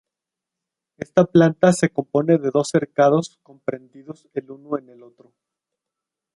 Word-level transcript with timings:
Esta 0.97 1.25
planta 1.25 1.71
se 1.73 1.89
compone 1.91 2.39
de 2.39 2.49
dos 2.51 2.69
cercados 2.69 3.37
comprendidos 3.43 4.27
el 4.33 4.49
uno 4.49 4.79
en 4.79 4.89
el 4.89 5.03
otro. 5.03 5.35